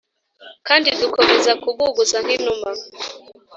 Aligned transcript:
kandi 0.67 0.87
dukomeza 1.01 1.51
kuguguza 1.63 2.17
nk 2.25 2.29
inuma. 2.37 2.69